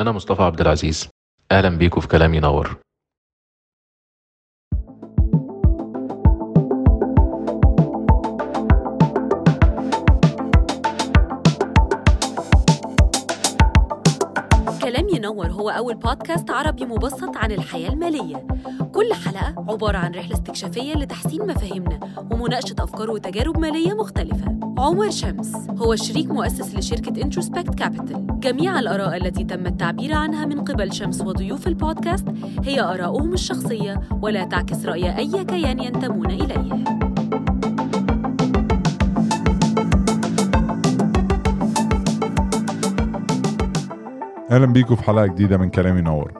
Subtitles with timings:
[0.00, 1.08] أنا مصطفى عبد العزيز.
[1.52, 2.76] أهلا بيكم في كلام ينور.
[15.40, 18.46] كلام ينور هو أول بودكاست عربي مبسط عن الحياة المالية.
[18.94, 22.00] كل حلقة عبارة عن رحلة استكشافية لتحسين مفاهيمنا
[22.30, 24.60] ومناقشة أفكار وتجارب مالية مختلفة.
[24.78, 30.64] عمر شمس هو شريك مؤسس لشركة Introspect Capital جميع الآراء التي تم التعبير عنها من
[30.64, 32.26] قبل شمس وضيوف البودكاست
[32.64, 37.09] هي آراؤهم الشخصية ولا تعكس رأي أي كيان ينتمون إليه.
[44.50, 46.32] أهلا بيكم في حلقة جديدة من كلام ينور.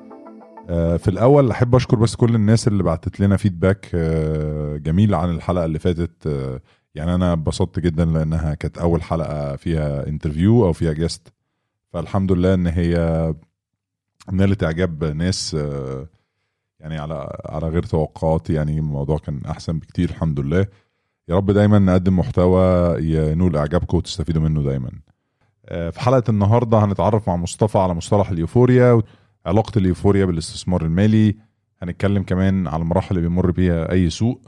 [0.69, 5.31] آه، في الأول أحب أشكر بس كل الناس اللي بعتت لنا feedback آه، جميل عن
[5.31, 6.27] الحلقة اللي فاتت.
[6.27, 6.61] آه،
[6.95, 11.33] يعني أنا اتبسطت جدا لأنها كانت أول حلقة فيها interview أو فيها guest
[11.93, 12.95] فالحمد لله إن هي
[14.33, 15.55] نالت إعجاب ناس
[16.81, 20.67] يعني على على غير توقعاتي يعني الموضوع كان أحسن بكتير الحمد لله.
[21.29, 24.91] يا رب دايما نقدم محتوى ينول اعجابكم وتستفيدوا منه دايما.
[25.71, 29.03] في حلقة النهارده هنتعرف مع مصطفى على مصطلح اليوفوريا
[29.47, 31.37] علاقه اليوفوريا بالاستثمار المالي.
[31.83, 34.41] هنتكلم كمان على المراحل اللي بيمر بيها أي سوق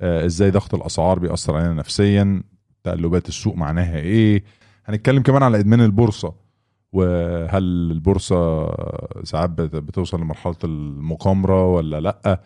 [0.00, 2.42] آه، إزاي ضغط الأسعار بيأثر علينا نفسيا
[2.84, 4.44] تقلبات السوق معناها إيه.
[4.84, 6.34] هنتكلم كمان على إدمان البورصة
[6.92, 8.66] وهل البورصة
[9.24, 12.40] ساعات بت- بتوصل لمرحلة المقامرة ولا لأ.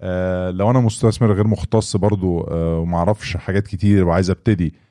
[0.00, 4.85] آه، لو أنا مستثمر غير مختص برضو آه، ومعرفش حاجات كتير وعايز أبتدي آه،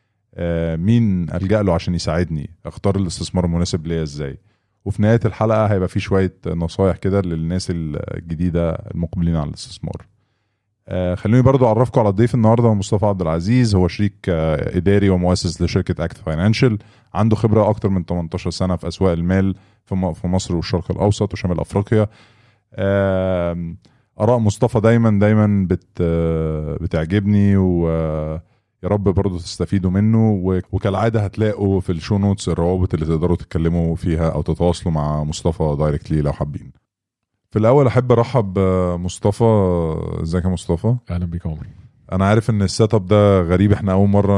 [0.78, 4.38] مين ألجأ له عشان يساعدني؟ أختار الاستثمار المناسب ليا إزاي؟
[4.86, 10.06] وفي نهاية الحلقة هيبقى في شوية نصايح كده للناس الجديدة المقبلين على الاستثمار.
[10.88, 13.76] آه، خلوني برضو أعرفكم على الضيف النهارده مصطفى عبد العزيز.
[13.76, 16.78] هو شريك آه، إداري ومؤسس لشركة Act Financial
[17.14, 22.08] عنده خبرة أكتر من 18 سنة في أسواق المال في مصر والشرق الأوسط وشمال أفريقيا.
[24.20, 28.44] آراء مصطفى دايما دايما بت آه، بتعجبني و آه،
[28.86, 30.32] يا رب برضو تستفيدوا منه
[30.72, 35.76] وكالعادة هتلاقوا في ال show notes الروابط اللي تقدروا تتكلموا فيها أو تتواصلوا مع مصطفى
[35.80, 36.72] directly لو حابين.
[37.52, 39.44] في الأول أحب أرحب بمصطفى
[40.22, 41.68] إزيك يا مصطفى؟ أهلا بيك عمر.
[42.12, 44.36] أنا عارف إن ال setup ده غريب إحنا أول مرة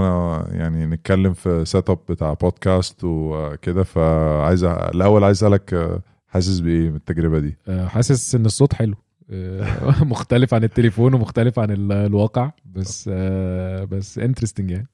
[0.51, 7.39] يعني نتكلم في setup بتاع بودكاست وكده فعايز الأول عايز أسألك حاسس بإيه من التجربة
[7.39, 8.95] دي؟ آه، حاسس إن الصوت حلو.
[10.01, 14.87] مختلف عن التليفون ومختلف عن ال- الواقع بس آه، بس interesting يعني.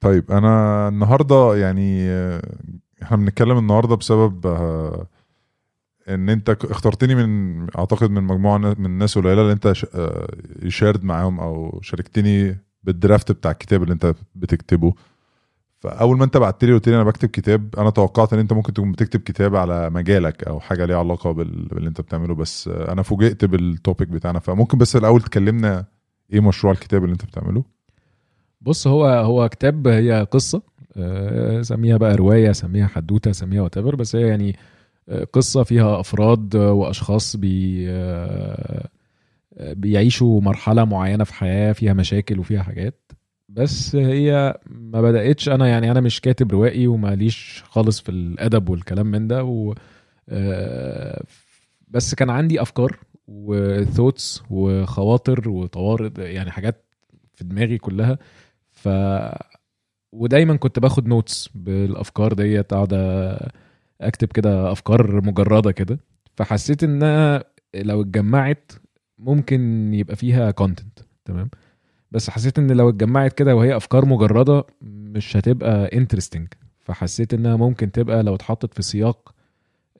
[0.00, 2.42] طيب أنا النهارده يعني آه،
[3.02, 5.06] إحنا بنتكلم النهارده بسبب آه،
[6.08, 9.72] إن أنت اخترتني من أعتقد من مجموعة من الناس قليلة اللي أنت
[10.68, 14.94] شارد معاهم أو شاركتني بالدرافت بتاع الكتاب اللي أنت بتكتبه.
[15.80, 18.72] فأول ما أنت بعت لي قلت لي أنا بكتب كتاب أنا توقعت إن أنت ممكن
[18.72, 23.02] تكون بتكتب كتاب على مجالك أو حاجة ليها علاقة بال- باللي أنت بتعمله بس أنا
[23.02, 24.38] فوجئت بالتوبيك بتاعنا.
[24.38, 25.84] فممكن بس الأول تكلمنا
[26.32, 27.64] إيه مشروع الكتاب اللي أنت بتعمله؟
[28.60, 30.62] بص هو هو كتاب هي قصة
[30.96, 34.56] آه، سميها بقى رواية سميها حدوتة سميها وات بس هي يعني
[35.08, 38.88] آه، قصة فيها أفراد وأشخاص بي آه،
[39.60, 43.12] بيعيشوا مرحلة معينة في حياة فيها مشاكل وفيها حاجات.
[43.52, 45.48] بس هي ما بدأتش.
[45.48, 49.74] أنا يعني أنا مش كاتب روائي وماليش خالص في الأدب والكلام من ده و
[50.28, 51.24] آه،
[51.88, 56.84] بس كان عندي أفكار وثوتس وخواطر وطوارئ يعني حاجات
[57.34, 58.18] في دماغي كلها.
[58.70, 58.88] ف
[60.12, 62.92] ودايما كنت باخد notes بالأفكار ديت أقعد
[64.00, 65.98] أكتب كده أفكار مجردة كده.
[66.36, 67.44] فحسيت إنها
[67.74, 68.72] لو اتجمعت
[69.18, 71.50] ممكن يبقى فيها content تمام؟
[72.12, 76.48] بس حسيت إن لو اتجمعت كده وهي أفكار مجردة مش هتبقى interesting
[76.80, 79.34] فحسيت إنها ممكن تبقى لو اتحطت في سياق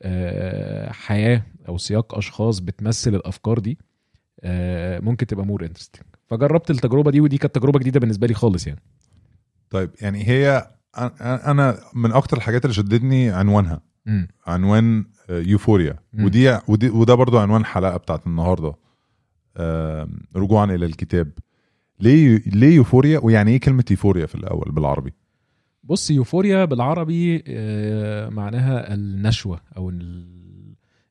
[0.02, 3.78] آه، حياة أو سياق أشخاص بتمثل الأفكار دي
[4.40, 8.66] آه، ممكن تبقى more interesting فجربت التجربة دي ودي كانت تجربة جديدة بالنسبة لي خالص
[8.66, 8.80] يعني.
[9.70, 10.70] طيب يعني هي
[11.20, 13.80] أنا من أكتر الحاجات اللي شدتني عنوانها.
[14.06, 14.28] مم.
[14.46, 16.24] عنوان آه، euphoria مم.
[16.24, 18.74] ودي, ودي وده برضو عنوان حلقة بتاعت النهارده.
[20.36, 21.30] رجوعا إلى الكتاب.
[22.00, 25.12] ليه ليه euphoria ويعني إيه كلمة euphoria في الأول بالعربي؟
[25.84, 30.40] بص euphoria بالعربي آه، معناها النشوة أو ال-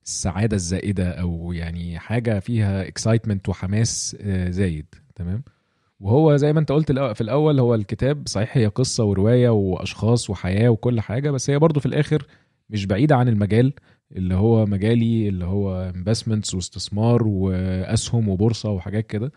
[0.06, 5.44] السعادة الزائدة أو يعني حاجة فيها excitement وحماس آه، زايد تمام؟
[6.00, 10.69] وهو زي ما أنت قلت في الأول هو الكتاب صحيح هي قصة ورواية وأشخاص وحياة
[10.69, 12.25] وكل حاجة بس هي برضو في الآخر
[12.69, 13.74] مش بعيدة عن المجال
[14.15, 19.31] اللي هو مجالي اللي هو investments واستثمار وأسهم وبورصة وحاجات كده.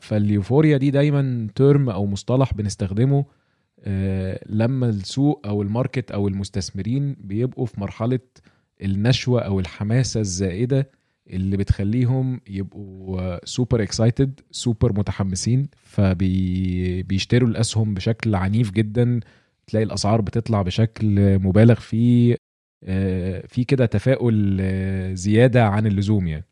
[0.00, 3.24] فال euphoria دي دايما term أو مصطلح بنستخدمه
[3.80, 8.20] آه، لما السوق أو ال market أو المستثمرين بيبقوا في مرحلة
[8.82, 10.90] النشوة أو الحماسة الزائدة
[11.30, 19.20] اللي بتخليهم يبقوا super excited super متحمسين فبيشتروا الأسهم بشكل عنيف جدا
[19.66, 22.36] تلاقي الأسعار بتطلع بشكل مبالغ فيه
[22.84, 26.44] آه، في كده تفاؤل آه، زيادة عن اللزوم يعني.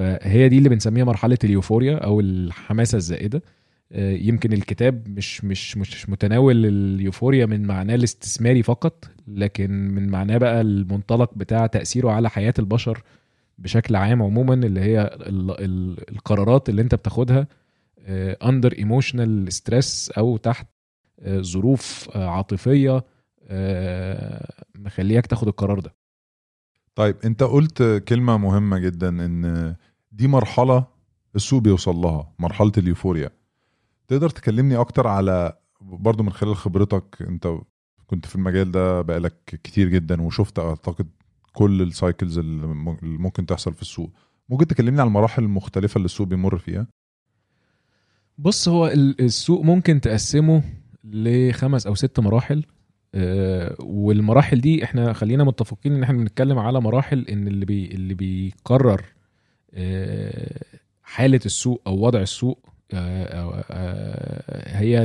[0.00, 3.42] فهي دي اللي بنسميها مرحلة ال euphoria أو الحماسة الزائدة.
[3.92, 10.08] آه، يمكن الكتاب مش مش مش متناول ال euphoria من معناه الاستثماري فقط لكن من
[10.08, 13.02] معناه بقى المنطلق بتاع تأثيره على حياة البشر
[13.58, 17.46] بشكل عام عموما اللي هي ال ال القرارات اللي انت بتاخدها
[18.42, 20.66] under emotional stress أو تحت
[21.20, 23.04] آه، ظروف آه، عاطفية
[24.74, 25.94] مخليك تاخد القرار ده.
[26.94, 29.74] طيب انت قلت كلمة مهمة جدا إن
[30.12, 30.86] دي مرحلة
[31.36, 33.30] السوق بيوصل لها مرحلة ال euphoria.
[34.08, 37.48] تقدر تكلمني أكتر على برضو من خلال خبرتك أنت
[38.06, 41.08] كنت في المجال ده بقالك كتير جدا وشفت أعتقد
[41.52, 42.66] كل ال cycles اللي
[43.02, 44.10] ممكن تحصل في السوق.
[44.48, 46.86] ممكن تكلمني على المراحل المختلفة اللي السوق بيمر فيها؟
[48.38, 50.62] بص هو ال- السوق ممكن تقسمه
[51.04, 52.64] لخمس أو ست مراحل.
[53.14, 58.14] آه، والمراحل دي إحنا خلينا متفقين إن إحنا بنتكلم على مراحل إن اللي بي اللي
[58.14, 59.04] بيقرر
[61.02, 65.04] حالة السوق أو وضع السوق آه، آه، آه، هي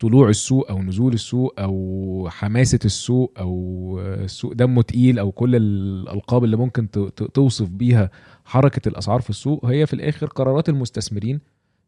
[0.00, 5.56] طلوع السوق أو نزول السوق أو حماسة السوق أو آه، السوق دمه تقيل أو كل
[5.56, 6.90] الألقاب اللي ممكن
[7.34, 8.10] توصف بيها
[8.44, 11.40] حركة الأسعار في السوق هي في الآخر قرارات المستثمرين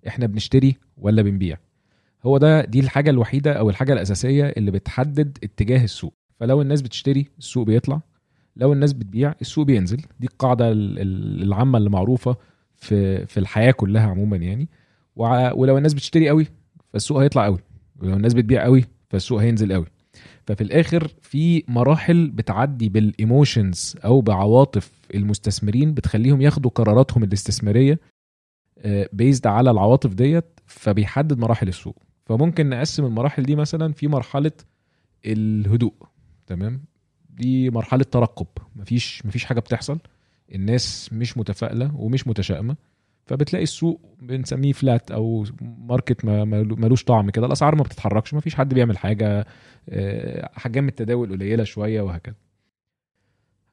[0.09, 1.59] إحنا بنشتري ولا بنبيع.
[2.27, 6.15] هو ده دي الحاجة الوحيدة أو الحاجة الأساسية اللي بتحدد اتجاه السوق.
[6.41, 8.01] فلو الناس بتشتري السوق بيطلع.
[8.57, 10.03] لو الناس بتبيع السوق بينزل.
[10.21, 12.37] دي القاعدة ال- ال- العامة اللي معروفة
[12.77, 14.69] في في الحياة كلها عموما يعني.
[15.17, 16.47] ولو الناس بتشتري قوي
[16.93, 17.59] فالسوق هيطلع قوي.
[18.01, 19.87] ولو الناس بتبيع قوي فالسوق هينزل قوي.
[20.47, 28.01] ففي الآخر في مراحل بتعدي بالإيموشنز أو بعواطف المستثمرين بتخليهم ياخدوا قراراتهم الاستثمارية
[29.13, 31.97] based على العواطف ديت فبيحدد مراحل السوق.
[32.27, 34.53] فممكن نقسم المراحل دي مثلا في مرحلة
[35.27, 35.95] الهدوء
[36.47, 36.85] تمام؟
[37.37, 38.47] دي مرحلة ترقب.
[38.77, 39.99] مفيش مفيش حاجة بتحصل.
[40.55, 42.77] الناس مش متفائلة ومش متشائمة.
[43.27, 47.47] فبتلاقي السوق بنسميه flat أو market ما- ما- ملوش طعم كده.
[47.47, 48.35] الأسعار ما بتتحركش.
[48.35, 49.47] مفيش حد بيعمل حاجة
[49.89, 52.35] آه، حجم التداول قليلة شوية وهكذا.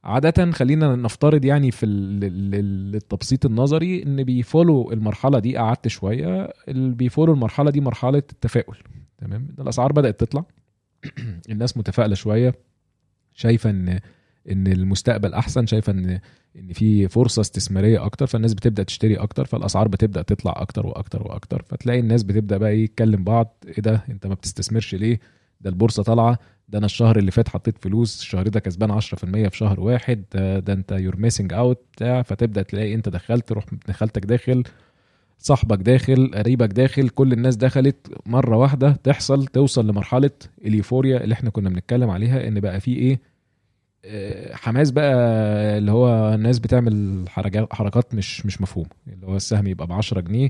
[0.04, 5.58] عادة خلينا نفترض يعني في ال- ال- ال- التبسيط النظري إن بي follow المرحلة دي
[5.58, 8.78] قعدت شوية اللي بي follow المرحلة دي مرحلة التفاؤل.
[9.18, 10.46] تمام؟ الأسعار بدأت تطلع.
[11.52, 12.56] الناس متفائلة شوية.
[13.36, 14.00] شايفة إن
[14.51, 16.19] إن المستقبل أحسن شايفة إن
[16.60, 21.62] إن في فرصة استثمارية أكتر فالناس بتبدأ تشتري أكتر فالأسعار بتبدأ تطلع أكتر وأكتر وأكتر
[21.69, 25.19] فتلاقي الناس بتبدأ بقى إيه تكلم بعض إيه ده؟ أنت ما بتستثمرش ليه؟
[25.62, 26.39] ده البورصة طالعة
[26.69, 29.06] ده أنا الشهر اللي فات حطيت فلوس الشهر ده كسبان 10%
[29.50, 33.66] في شهر واحد ده, ده أنت you're missing out بتاع فتبدأ تلاقي أنت دخلت تروح
[33.74, 34.63] ابن خالتك داخل
[35.42, 40.32] صاحبك داخل قريبك داخل كل الناس دخلت مرة واحدة تحصل توصل لمرحلة
[40.66, 43.20] اليوفوريا اللي إحنا كنا بنتكلم عليها إن بقى في إيه؟
[44.06, 45.14] آه، حماس بقى
[45.78, 47.26] اللي هو الناس بتعمل
[47.72, 48.90] حركات مش مش مفهومة.
[49.08, 50.50] اللي هو السهم يبقى ب 10 جنيه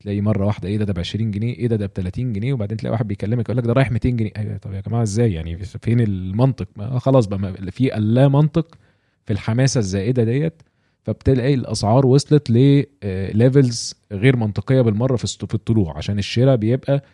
[0.00, 2.52] تلاقي مرة واحدة إيه ده ده ب 20 جنيه إيه ده ده ب 30 جنيه
[2.52, 4.30] وبعدين تلاقي واحد بيكلمك يقول لك ده رايح 200 جنيه.
[4.36, 8.78] أيوه طب يا جماعة إزاي؟ يعني فين المنطق؟ ما خلاص بقى في اللا منطق
[9.24, 10.62] في الحماسة الزائدة ديت.
[11.02, 17.04] فبتلاقي الأسعار وصلت لل levels غير منطقية بالمرة في في الطلوع عشان الشراء بيبقى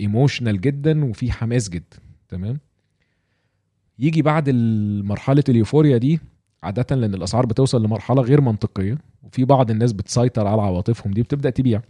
[0.00, 1.96] emotional جدا وفي حماس جدا
[2.28, 2.58] تمام؟
[3.98, 4.50] يجي بعد
[5.04, 6.20] مرحله ال euphoria دي
[6.62, 11.50] عاده لأن الأسعار بتوصل لمرحلة غير منطقية وفي بعض الناس بتسيطر على عواطفهم دي بتبدأ
[11.50, 11.82] تبيع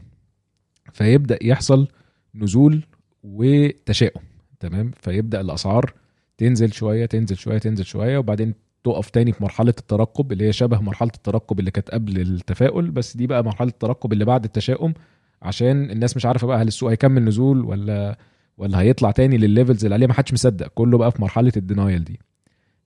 [0.92, 1.88] فيبدأ يحصل
[2.34, 2.82] نزول
[3.22, 4.22] وتشاؤم
[4.60, 5.92] تمام؟ فيبدأ الأسعار
[6.38, 8.54] تنزل شوية تنزل شوية تنزل شوية وبعدين
[8.86, 13.16] تقف تاني في مرحلة الترقب اللي هي شبه مرحلة الترقب اللي كانت قبل التفاؤل بس
[13.16, 14.94] دي بقى مرحلة الترقب اللي بعد التشاؤم
[15.42, 18.18] عشان الناس مش عارفة بقى هل السوق هيكمل نزول ولا
[18.58, 20.66] ولا هيطلع تاني للل levels اللي عليها ما حدش مصدق.
[20.68, 22.20] كله بقى في مرحلة ال denial دي.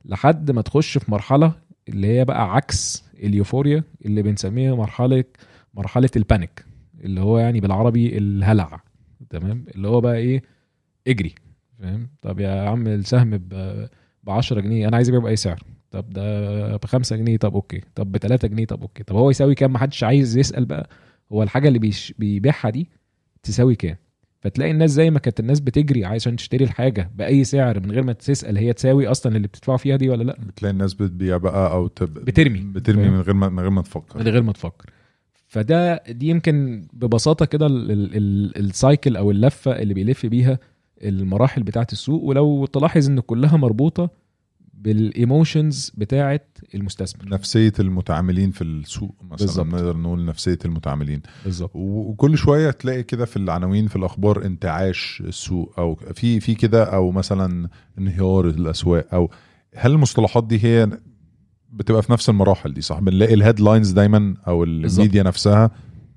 [0.05, 1.53] لحد ما تخش في مرحلة
[1.89, 5.25] اللي هي بقى عكس ال euphoria اللي بنسميها مرحلة
[5.75, 6.65] مرحلة ال panic
[7.05, 8.81] اللي هو يعني بالعربي الهلع.
[9.31, 10.43] تمام؟ اللي هو بقى إيه؟
[11.09, 11.35] اجري.
[11.79, 13.31] فاهم؟ طب يا عم السهم
[14.25, 17.81] ب 10 جنيه أنا عايز ابيعه بأي سعر؟ طب ده ب 5 جنيه طب okay.
[17.95, 19.03] طب ب 3 جنيه طب okay.
[19.03, 20.89] طب هو يساوي كام؟ محدش عايز يسأل بقى.
[21.33, 22.89] هو الحاجة اللي بيش بيبيعها دي
[23.43, 23.97] تساوي كام؟
[24.41, 28.13] فتلاقي الناس زي ما كانت الناس بتجري عشان تشتري الحاجة بأي سعر من غير ما
[28.13, 30.37] تسأل هي تساوي أصلا اللي بتدفعوا فيها دي ولا لأ.
[30.47, 32.15] بتلاقي الناس بتبيع بقى أو تب...
[32.15, 32.59] بترمي.
[32.61, 34.19] بترمي؟ من غير ما من غير ما تفكر.
[34.19, 34.91] من غير ما تفكر.
[35.49, 40.59] فده دي يمكن ببساطة كده ال- ال- ال- ال cycle أو اللفة اللي بيلف بيها
[41.03, 42.23] المراحل بتاعة السوق.
[42.23, 44.11] ولو تلاحظ إن كلها مربوطة
[44.81, 46.41] بال emotions بتاعه
[46.75, 47.29] المستثمر.
[47.29, 49.65] نفسية المتعاملين في السوق مثلا.
[49.65, 51.23] نقدر نقول نفسية المتعاملين.
[51.45, 51.71] بالظبط.
[51.75, 57.11] وكل شوية تلاقي كده في العناوين في الأخبار انتعاش السوق أو في في كده أو
[57.11, 57.69] مثلا
[57.99, 59.31] انهيار الأسواق أو
[59.77, 60.91] هل المصطلحات دي هي
[61.73, 65.71] بتبقى في نفس المراحل دي صح؟ بنلاقي ال headlines دايما أو الميديا نفسها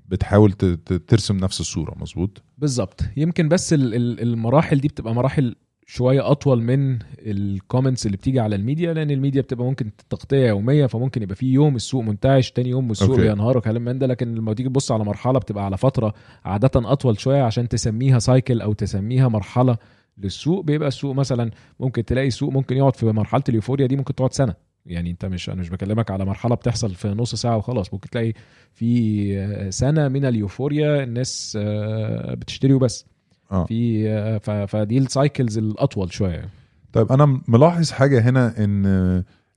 [0.08, 3.00] بتحاول ترسم نفس الصورة مظبوط؟ بالظبط.
[3.16, 5.54] يمكن بس ال- ال- المراحل دي بتبقى مراحل
[5.86, 10.86] شوية أطول من ال comments اللي بتيجي على الميديا لأن الميديا بتبقى ممكن تغطية يومية
[10.86, 13.22] فممكن يبقى في يوم السوق منتعش تاني يوم السوق okay.
[13.22, 14.06] بينهار وكلام من ده.
[14.06, 16.14] لكن لما تيجي تبص على مرحلة بتبقى على فترة
[16.44, 19.76] عادة أطول شوية عشان تسميها cycle أو تسميها مرحلة
[20.18, 20.64] للسوق.
[20.64, 21.50] بيبقى السوق مثلا
[21.80, 24.54] ممكن تلاقي السوق ممكن يقعد في مرحلة ال euphoria دي ممكن تقعد سنة.
[24.86, 27.94] يعني أنت مش أنا مش بكلمك على مرحلة بتحصل في نص ساعة وخلاص.
[27.94, 28.32] ممكن تلاقي
[28.72, 33.06] في سنة من اليوفوريا الناس آه، بتشتري وبس.
[33.52, 33.64] آه.
[33.64, 36.48] في آه، فدي السايكلز الأطول شوية.
[36.92, 38.86] طيب أنا ملاحظ حاجة هنا إن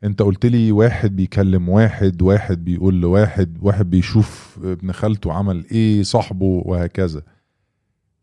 [0.04, 6.04] أنت قلت لي واحد بيكلم واحد واحد بيقول لواحد واحد بيشوف ابن خالته عمل إيه
[6.04, 7.22] صاحبه وهكذا.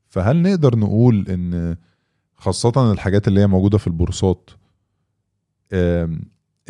[0.09, 1.77] فهل نقدر نقول إن
[2.35, 4.51] خاصة الحاجات اللي هي موجودة في البورصات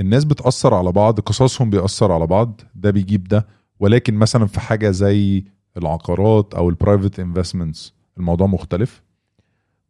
[0.00, 3.46] الناس بتأثر على بعض قصصهم بيأثر على بعض ده بيجيب ده؟
[3.80, 5.44] ولكن مثلا في حاجة زي
[5.76, 9.02] العقارات أو ال private investments الموضوع مختلف.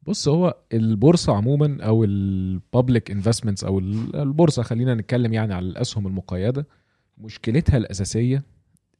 [0.02, 5.66] بص هو البورصة عموما أو ال public investments أو ال- البورصة خلينا نتكلم يعني على
[5.66, 6.66] الأسهم المقيدة.
[7.18, 8.42] مشكلتها الأساسية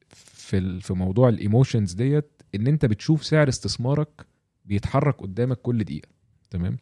[0.09, 4.25] في في موضوع ال emotions ديت إن أنت بتشوف سعر استثمارك
[4.65, 6.07] بيتحرك قدامك كل دقيقة.
[6.49, 6.77] تمام؟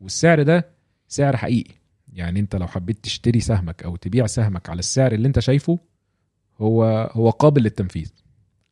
[0.00, 0.68] والسعر ده
[1.08, 1.74] سعر حقيقي.
[2.12, 5.78] يعني أنت لو حبيت تشتري سهمك أو تبيع سهمك على السعر اللي أنت شايفه
[6.60, 8.12] هو هو قابل للتنفيذ.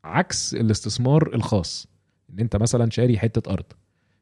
[0.05, 1.89] عكس الاستثمار الخاص.
[2.31, 3.65] إن أنت مثلا شاري حتة أرض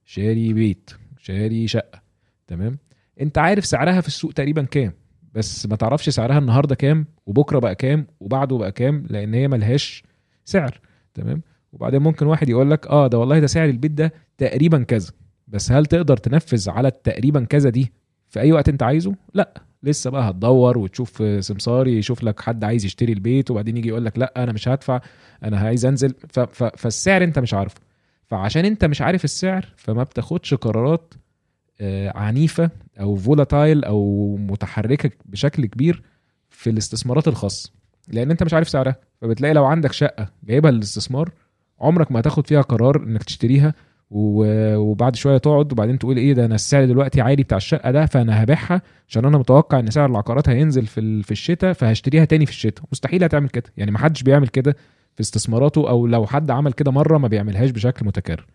[0.04, 2.02] شاري بيت شاري شقة
[2.46, 2.78] تمام؟
[3.20, 4.92] أنت عارف سعرها في السوق تقريبا كام
[5.34, 10.02] بس ما تعرفش سعرها النهارده كام وبكرة بقى كام وبعده بقى كام لأن هي ملهاش
[10.44, 10.80] سعر
[11.14, 15.10] تمام؟ وبعدين ممكن واحد يقول لك آه ده والله ده سعر البيت ده تقريبا كذا
[15.48, 17.92] بس هل تقدر تنفذ على التقريبا كذا دي
[18.28, 22.84] في أي وقت أنت عايزه؟ لا لسه بقى هتدور وتشوف سمساري يشوف لك حد عايز
[22.84, 25.00] يشتري البيت وبعدين يجي يقول لك لا أنا مش هدفع
[25.44, 26.40] أنا عايز أنزل ف...
[26.40, 26.64] ف...
[26.64, 27.80] فالسعر أنت مش عارفه.
[28.28, 31.14] فعشان انت مش عارف السعر فما بتاخدش قرارات
[31.80, 36.02] آه، عنيفة أو فولاتايل أو متحركة بشكل كبير
[36.50, 37.72] في الاستثمارات الخاصة.
[38.08, 41.30] لأن انت مش عارف سعرها فبتلاقي لو عندك شقة جايبها للاستثمار
[41.80, 43.74] عمرك ما هتاخد فيها قرار إنك تشتريها
[44.10, 48.42] وبعد شوية تقعد وبعدين تقول إيه ده أنا السعر دلوقتي عالي بتاع الشقة ده فأنا
[48.42, 52.84] هبيعها عشان أنا متوقع إن سعر العقارات هينزل في في الشتاء فهشتريها تاني في الشتاء.
[52.92, 53.64] مستحيل هتعمل كده.
[53.76, 54.76] يعني ما حدش بيعمل كده.
[55.16, 58.46] في استثماراته أو لو حد عمل كده مرة ما بيعملهاش بشكل متكرر.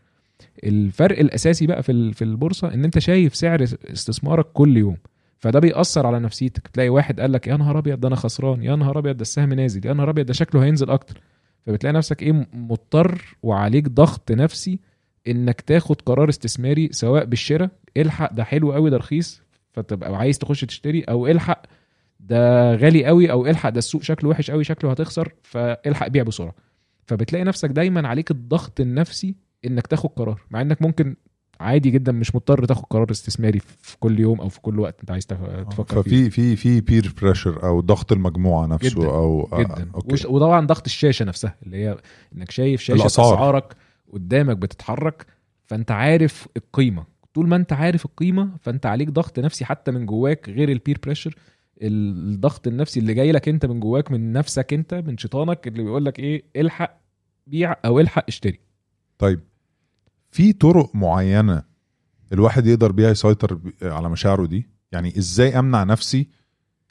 [0.63, 4.97] الفرق الأساسي بقى في في البورصة إن أنت شايف سعر استثمارك كل يوم.
[5.39, 6.67] فده بيأثر على نفسيتك.
[6.67, 9.53] تلاقي واحد قال لك يا نهار أبيض ده أنا خسران يا نهار أبيض ده السهم
[9.53, 11.21] نازل يا نهار أبيض ده شكله هينزل أكتر.
[11.65, 14.79] فبتلاقي نفسك إيه مضطر وعليك ضغط نفسي
[15.27, 19.41] إنك تاخد قرار استثماري سواء بالشراء الحق ده حلو قوي ده رخيص
[19.73, 21.61] فتبقى عايز تخش تشتري أو الحق
[22.21, 26.53] ده غالي قوي أو إلحق ده السوق شكله وحش قوي شكله هتخسر فإلحق بيع بسرعة.
[27.05, 29.35] فبتلاقي نفسك دايما عليك الضغط النفسي
[29.65, 31.15] إنك تاخد قرار مع إنك ممكن
[31.59, 35.11] عادي جدا مش مضطر تاخد قرار استثماري في كل يوم أو في كل وقت أنت
[35.11, 36.09] عايز تف- تفكر فيه.
[36.09, 39.73] ففي في في peer pressure أو ضغط المجموعة نفسه جداً، أو جدا.
[39.83, 40.13] آه، okay.
[40.13, 41.97] وش- وطبعا ضغط الشاشة نفسها اللي هي
[42.35, 43.33] إنك شايف شاشة الأسعار.
[43.33, 43.75] أسعارك
[44.13, 45.25] قدامك بتتحرك
[45.65, 47.05] فأنت عارف القيمة.
[47.33, 50.99] طول ما أنت عارف القيمة فأنت عليك ضغط نفسي حتى من جواك غير ال peer
[51.03, 51.35] pressure
[51.81, 56.05] الضغط النفسي اللي جاي لك انت من جواك من نفسك انت من شيطانك اللي بيقول
[56.05, 57.01] لك إيه الحق
[57.47, 58.59] بيع أو الحق اشتري.
[59.17, 59.39] طيب
[60.31, 61.63] في طرق معينة
[62.33, 66.27] الواحد يقدر بيها يسيطر على مشاعره دي؟ يعني إزاي امنع نفسي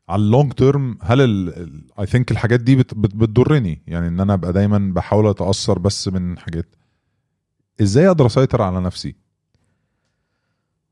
[0.08, 1.20] على اللونج تيرم هل
[2.00, 6.08] اي ثينك الحاجات دي بت بت بتضرني؟ يعني إن أنا أبقى دايما بحاول أتأثر بس
[6.08, 6.76] من حاجات.
[7.80, 9.14] إزاي أقدر أسيطر على نفسي؟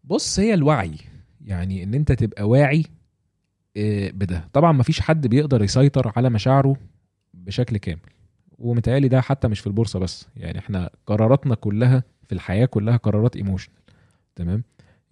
[0.04, 0.94] بص هي الوعي.
[1.44, 2.84] يعني إن أنت تبقى واعي
[4.14, 4.48] بده.
[4.52, 6.76] طبعا مفيش حد بيقدر يسيطر على مشاعره
[7.34, 8.00] بشكل كامل
[8.58, 13.36] ومتهيألي ده حتى مش في البورصة بس يعني إحنا قراراتنا كلها في الحياة كلها قرارات
[13.36, 13.76] emotional
[14.36, 14.62] تمام؟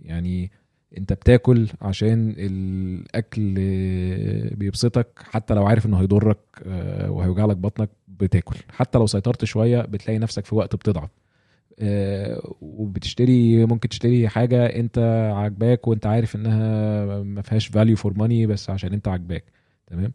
[0.01, 0.51] يعني
[0.99, 3.55] أنت بتاكل عشان الأكل
[4.57, 8.57] بيبسطك حتى لو عارف إنه هيضرك آه، وهيوجع لك بطنك بتاكل.
[8.69, 11.11] حتى لو سيطرت شوية بتلاقي نفسك في وقت بتضعف.
[12.61, 14.99] وبتشتري ممكن تشتري حاجة انت
[15.37, 19.45] عاجباك وانت عارف انها ما فيهاش value for money بس عشان انت عاجباك.
[19.87, 20.13] تمام؟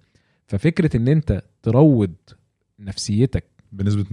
[0.48, 2.14] ففكرة ان انت تروض
[2.80, 4.06] نفسيتك بنسبة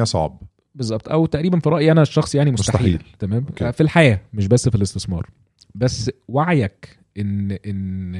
[0.00, 0.40] 100% صعب.
[0.74, 1.08] بالظبط.
[1.08, 2.94] أو تقريبا في رأيي أنا الشخصي يعني مستحيل, مستحيل.
[2.94, 3.16] مستحيل.
[3.18, 3.72] تمام؟ okay.
[3.72, 5.30] في الحياة مش بس في الاستثمار.
[5.74, 8.14] بس وعيك إن إن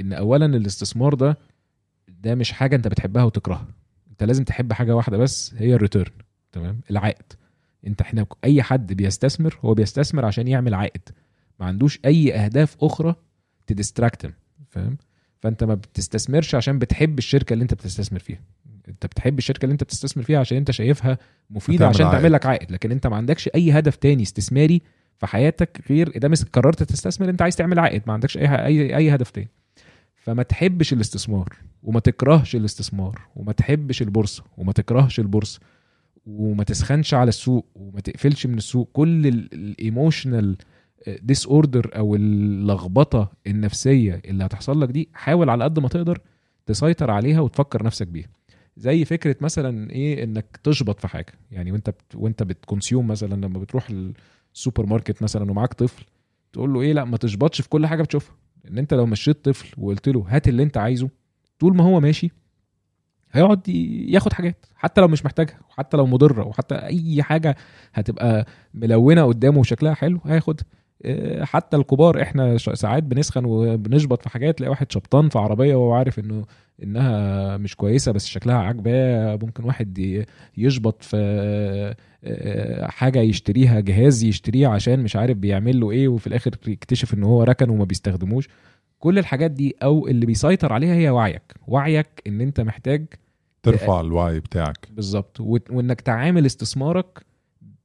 [0.00, 1.38] إن اولا الاستثمار ده
[2.08, 3.66] ده مش حاجة أنت بتحبها وتكرهها.
[4.10, 6.12] أنت لازم تحب حاجة واحدة بس هي ال return
[6.52, 7.22] تمام؟ العائد.
[7.86, 11.08] انت إحنا اي حد بيستثمر هو بيستثمر عشان يعمل عائد.
[11.60, 13.14] ما عندوش اي اهداف أخرى
[13.66, 14.32] تديستراكتم
[14.68, 14.96] فاهم؟
[15.40, 18.40] فانت ما بتستثمرش عشان بتحب الشركة اللي انت بتستثمر فيها.
[18.88, 21.18] انت بتحب الشركة اللي انت بتستثمر فيها عشان انت شايفها
[21.50, 22.10] مفيدة عشان.
[22.10, 22.70] تعمل لك عائد.
[22.70, 24.82] لكن انت ما عندكش اي هدف تاني استثماري
[25.18, 28.02] في حياتك غير إذا قررت تستثمر انت عايز تعمل عائد.
[28.06, 29.48] ما عندكش اي اي اي هدف تاني.
[30.16, 35.60] فما تحبش الاستثمار وما تكرهش الاستثمار وما تحبش البورصة وما تكرهش البورصة.
[36.26, 38.90] وما تسخنش على السوق وما تقفلش من السوق.
[38.92, 40.56] كل ال
[41.22, 46.20] emotional disorder أو اللخبطة النفسية اللي هتحصل لك دي حاول على قد ما تقدر
[46.66, 48.28] تسيطر عليها وتفكر نفسك بيها.
[48.76, 51.32] زي فكرة مثلا إيه إنك تشبط في حاجة.
[51.50, 52.14] يعني وأنت بت...
[52.14, 53.88] وأنت بت consume مثلا لما بتروح
[54.54, 56.04] السوبر ماركت مثلا ومعاك طفل
[56.52, 58.36] تقول له إيه لأ ما تشبطش في كل حاجة بتشوفها.
[58.70, 61.08] ان أنت لو مشيت طفل وقلت له هات اللي أنت عايزه
[61.58, 62.30] طول ما هو ماشي
[63.36, 63.68] هيقعد
[64.08, 67.56] ياخد حاجات حتى لو مش محتاجها وحتى لو مضرة وحتى أي حاجة
[67.94, 70.64] هتبقى ملونة قدامه وشكلها حلو هياخدها
[71.04, 75.92] آه، حتى الكبار إحنا ساعات بنسخن وبنشبط في حاجات تلاقي واحد شبطان في عربية وهو
[75.94, 76.44] عارف إنه
[76.82, 80.24] إنها مش كويسة بس شكلها عاجباه ممكن واحد
[80.56, 81.16] يشبط في
[82.24, 87.22] آه، حاجة يشتريها جهاز يشتريه عشان مش عارف بيعمل له إيه وفي الآخر يكتشف إن
[87.24, 88.48] هو ركن وما بيستخدموش.
[88.98, 91.54] كل الحاجات دي أو اللي بيسيطر عليها هي وعيك.
[91.66, 93.06] وعيك إن أنت محتاج
[93.70, 94.88] ترفع الوعي بتاعك.
[94.90, 95.40] بالظبط.
[95.40, 97.26] وإنك تعامل استثمارك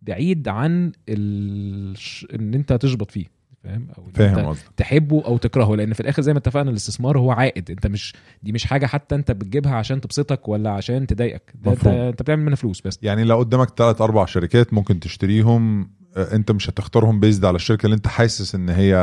[0.02, 1.98] بعيد عن ال...
[2.36, 3.26] إن أنت تشبط فيه.
[3.64, 5.76] فاهم؟ أو فاهم تحبه أو تكرهه.
[5.76, 7.72] لأن في الآخر زي ما اتفقنا الاستثمار هو عائد.
[7.72, 11.54] أنت مش دي مش حاجة حتى أنت بتجيبها عشان تبسطك ولا عشان تضايقك.
[11.56, 11.88] ده انت.
[11.88, 13.00] أنت بتعمل منها فلوس بس.
[13.02, 17.86] يعني لو قدامك ثلاث أربع شركات ممكن تشتريهم آه، أنت مش هتختارهم بيزد على الشركة
[17.86, 18.96] اللي أنت حاسس إن هي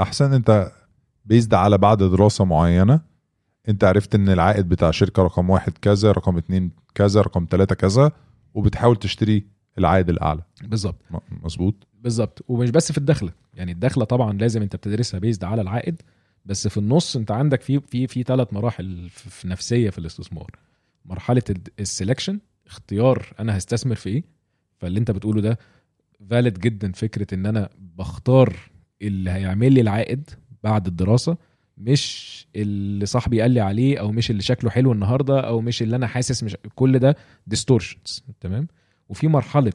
[0.00, 0.32] أحسن.
[0.32, 0.72] أنت
[1.24, 3.00] بيزد على بعد دراسة معينة.
[3.68, 8.12] انت عرفت ان العائد بتاع شركة رقم واحد كذا رقم اتنين كذا رقم ثلاثة كذا
[8.54, 9.46] وبتحاول تشتري
[9.78, 10.42] العائد الأعلى.
[10.62, 10.96] بالظبط.
[11.42, 11.86] مظبوط.
[11.94, 12.44] بالظبط.
[12.48, 13.32] ومش بس في الدخلة.
[13.54, 16.02] يعني الدخلة طبعا لازم انت بتدرسها بيزد على العائد
[16.44, 20.50] بس في النص انت عندك في في في ثلاث مراحل في في نفسية في الاستثمار.
[21.04, 21.42] مرحلة
[21.80, 22.34] السelection
[22.66, 24.24] اختيار أنا هستثمر في إيه.
[24.78, 25.58] فاللي انت بتقوله ده
[26.30, 28.56] فالid جدا فكرة إن أنا بختار
[29.02, 30.30] اللي هيعمل لي العائد
[30.64, 31.36] بعد الدراسة
[31.80, 35.96] مش اللي صاحبي قال لي عليه أو مش اللي شكله حلو النهارده أو مش اللي
[35.96, 38.68] أنا حاسس مش كل ده distortions تمام؟
[39.08, 39.72] وفي مرحلة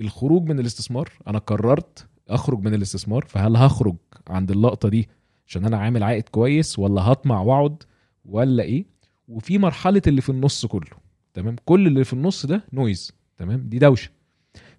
[0.00, 3.96] الخروج من الاستثمار أنا قررت أخرج من الاستثمار فهل هخرج
[4.28, 5.08] عند اللقطة دي
[5.46, 7.82] عشان أنا عامل عائد كويس ولا هطمع وأقعد
[8.24, 8.86] ولا إيه؟
[9.28, 10.96] وفي مرحلة اللي في النص كله
[11.34, 14.10] تمام؟ كل اللي في النص ده noise تمام؟ دي دوشة.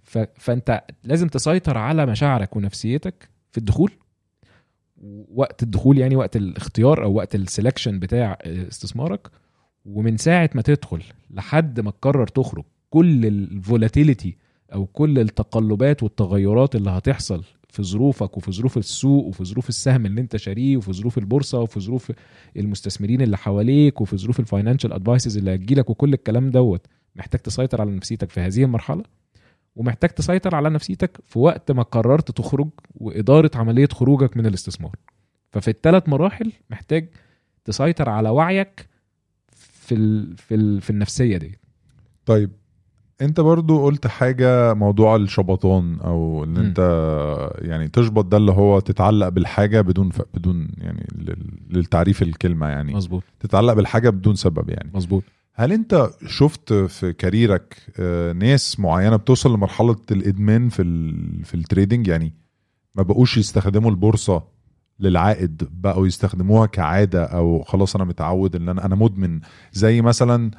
[0.03, 0.17] ف...
[0.17, 3.91] فأنت لازم تسيطر على مشاعرك ونفسيتك في الدخول
[5.35, 9.27] وقت الدخول يعني وقت الاختيار أو وقت ال selection بتاع استثمارك.
[9.85, 14.37] ومن ساعة ما تدخل لحد ما تقرر تخرج كل ال volatility
[14.73, 20.21] أو كل التقلبات والتغيرات اللي هتحصل في ظروفك وفي ظروف السوق وفي ظروف السهم اللي
[20.21, 22.11] انت شاريه وفي ظروف البورصة وفي ظروف
[22.57, 27.81] المستثمرين اللي حواليك وفي ظروف ال financial advices اللي هتجيلك وكل الكلام دوت محتاج تسيطر
[27.81, 29.03] على نفسيتك في هذه المرحلة؟
[29.75, 34.95] ومحتاج تسيطر على نفسيتك في وقت ما قررت تخرج وإدارة عملية خروجك من الاستثمار.
[35.51, 37.09] ففي الثلاث مراحل محتاج
[37.65, 38.89] تسيطر على وعيك
[39.55, 41.59] في ال في ال في النفسية دي.
[42.25, 42.51] طيب
[43.21, 46.57] انت برضو قلت حاجة موضوع الشبطان أو إن.
[46.57, 46.79] انت
[47.57, 50.21] يعني تشبط ده اللي هو تتعلق بالحاجة بدون ف...
[50.33, 52.93] بدون يعني لل- للتعريف الكلمة يعني.
[52.93, 53.23] مظبوط.
[53.39, 54.91] تتعلق بالحاجة بدون سبب يعني.
[54.93, 55.23] مظبوط.
[55.55, 61.45] هل انت شفت في كاريرك آه، ناس معينة بتوصل لمرحلة الإدمان في ال...
[61.45, 62.33] في ال trading يعني
[62.95, 64.43] ما بقوش يستخدموا البورصة
[64.99, 69.39] للعائد بقوا يستخدموها كعادة أو خلاص أنا متعود إن أنا أنا مدمن
[69.71, 70.51] زي مثلا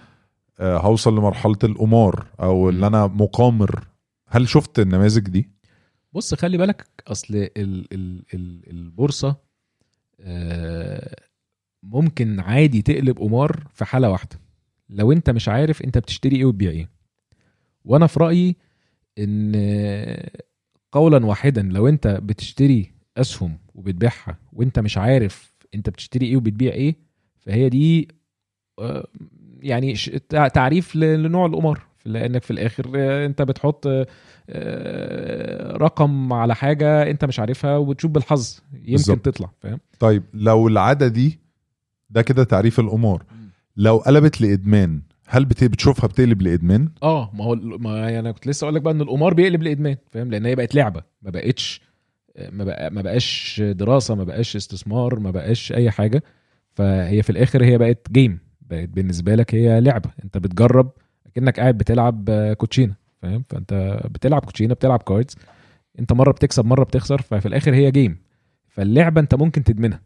[0.60, 2.84] آه، هوصل لمرحلة القمار أو إن.
[2.84, 3.88] أنا مقامر
[4.28, 5.50] هل شفت النماذج دي؟
[6.12, 7.48] بص خلي بالك أصل ال
[7.92, 9.36] ال ال البورصة
[10.20, 11.16] آه،
[11.82, 14.43] ممكن عادي تقلب قمار في حالة واحدة
[14.94, 16.88] لو انت مش عارف انت بتشتري إيه وتبيع إيه.
[17.84, 18.56] وأنا في رأيي
[19.18, 19.52] ان
[20.92, 26.96] قولا واحدا لو انت بتشتري اسهم وبتبيعها وانت مش عارف انت بتشتري إيه وبتبيع إيه
[27.38, 28.08] فهي دي
[28.78, 29.06] آه،
[29.60, 29.94] يعني
[30.54, 31.80] تعريف لنوع القمار.
[32.04, 33.86] لأنك في الآخر آه، انت بتحط
[34.48, 39.18] آه، رقم على حاجة انت مش عارفها وبتشوف بالحظ يمكن بالظبط.
[39.24, 41.38] تطلع فاهم؟ طيب لو العادة دي
[42.10, 43.24] ده كده تعريف القمار.
[43.76, 48.46] لو قلبت لإدمان هل بت- بتشوفها بتقلب لإدمان؟ آه ما هو ما يعني أنا كنت
[48.46, 51.80] لسه أقول لك بقى إن القمار بيقلب لإدمان فاهم؟ لأن هي بقت لعبة ما بقتش
[52.52, 56.22] ما بقى ما بقاش دراسة ما بقاش استثمار ما بقاش أي حاجة.
[56.72, 60.10] فهي في الآخر هي بقت game بقت بالنسبة لك هي لعبة.
[60.24, 60.90] أنت بتجرب
[61.34, 65.36] كانك قاعد بتلعب كوتشينة فاهم؟ فأنت بتلعب كوتشينة بتلعب cards
[65.98, 68.18] أنت مرة بتكسب مرة بتخسر ففي الآخر هي game
[68.68, 70.00] فاللعبة أنت ممكن تدمنها.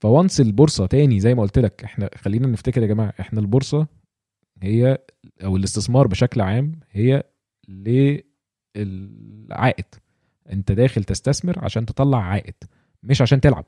[0.00, 3.86] ف once البورصة تاني زي ما قلت لك إحنا خلينا نفتكر يا جماعة إحنا البورصة
[4.62, 4.98] هي
[5.44, 7.22] أو الاستثمار بشكل عام هي
[8.76, 9.84] للعائد.
[10.52, 12.54] انت داخل تستثمر عشان تطلع عائد
[13.02, 13.64] مش عشان تلعب.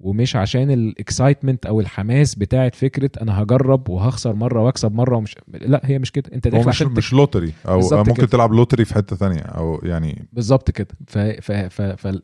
[0.00, 5.36] ومش عشان ال excitement أو الحماس بتاعت فكرة أنا هجرب وهخسر مرة واكسب مرة ومش
[5.48, 6.30] لا هي مش كده.
[6.34, 8.26] انت داخل مش مش lottery أو ممكن كده.
[8.26, 10.88] تلعب لوتري في حتة تانية أو يعني بالظبط كده.
[11.06, 11.18] ف...
[11.18, 11.52] ف...
[11.52, 11.82] ف...
[11.82, 12.22] فال...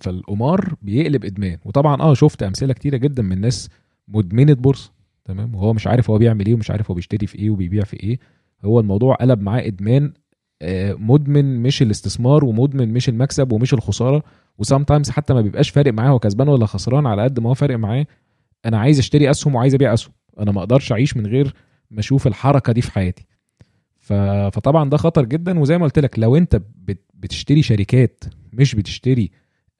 [0.00, 1.58] فالقمار بيقلب إدمان.
[1.64, 3.68] وطبعا آه شفت أمثلة كتيرة جدا من ناس
[4.08, 4.92] مدمنة بورصة
[5.24, 8.00] تمام؟ وهو مش عارف هو بيعمل إيه ومش عارف هو بيشتري في إيه وبيبيع في
[8.02, 8.18] إيه.
[8.64, 10.12] هو الموضوع قلب معاه إدمان
[10.98, 14.22] مدمن مش الاستثمار ومدمن مش المكسب ومش الخسارة.
[14.58, 17.54] و sometimes حتى ما بيبقاش فارق معاه هو كسبان ولا خسران على قد ما هو
[17.54, 18.06] فارق معاه.
[18.66, 20.12] أنا عايز أشتري أسهم وعايز أبيع أسهم.
[20.40, 21.54] أنا ما أقدرش أعيش من غير
[21.90, 23.26] ما أشوف الحركة دي في حياتي.
[24.00, 25.58] فطبعا ده خطر جدا.
[25.58, 27.04] وزي ما قلت لك لو أنت بت...
[27.14, 29.30] بتشتري شركات مش بتشتري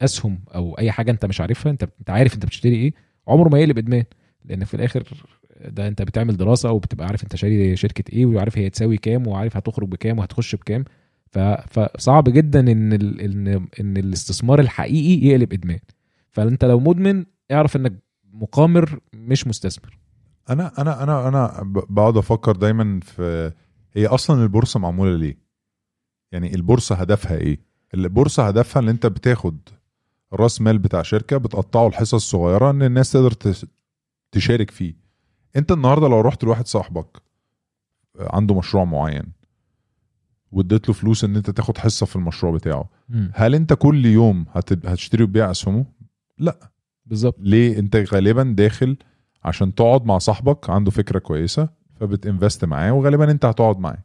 [0.01, 2.93] أسهم أو أي حاجة أنت مش عارفها انت أنت عارف أنت بتشتري إيه
[3.27, 4.03] عمره ما يقلب إدمان.
[4.45, 5.03] لأن في الآخر
[5.59, 9.57] ده انت بتعمل دراسة وبتبقى عارف انت شاري شركة إيه وعارف هي تساوي كام وعارف
[9.57, 10.83] هتخرج بكام وهتخش بكام.
[11.67, 12.93] فصعب جدا ان.
[12.93, 15.79] ان ان الاستثمار الحقيقي يقلب إدمان
[16.31, 17.93] فانت لو مدمن اعرف انك
[18.33, 19.97] مقامر مش مستثمر
[20.49, 23.51] أنا أنا أنا أنا بقعد أفكر دايما في
[23.93, 25.37] هي أصلا البورصة معمولة ليه
[26.31, 27.59] يعني البورصة هدفها إيه
[27.93, 29.57] البورصة هدفها ان انت بتاخد
[30.33, 33.33] راس مال بتاع شركة بتقطعه لحصص صغيره ان الناس تقدر
[34.31, 35.04] تشارك فيه
[35.55, 37.21] انت النهارده لو رحت لواحد صاحبك
[38.19, 39.23] عنده مشروع معين
[40.51, 42.89] واديت له فلوس ان انت تاخد حصة في المشروع بتاعه
[43.33, 45.85] هل انت كل يوم هت- هتشتري وتبيع اسهمه؟
[47.05, 47.35] بالظبط.
[47.39, 48.97] ليه؟ انت غالبا داخل
[49.43, 54.03] عشان تقعد مع صاحبك عنده فكرة كويسة فبتنفست معاه وغالبا انت هتقعد معاه.